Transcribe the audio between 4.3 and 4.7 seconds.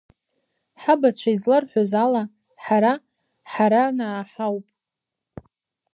ҳауп.